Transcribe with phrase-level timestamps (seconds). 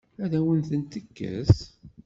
[0.23, 1.55] Ad awen-tent-tekkes?